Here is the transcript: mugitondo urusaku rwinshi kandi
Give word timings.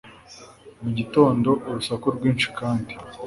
mugitondo 0.81 1.49
urusaku 1.67 2.05
rwinshi 2.15 2.47
kandi 2.59 2.93